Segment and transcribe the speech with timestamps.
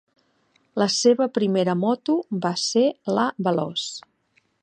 [0.83, 2.17] La seva primera moto
[2.47, 2.85] va ser
[3.19, 4.05] la "Veloce".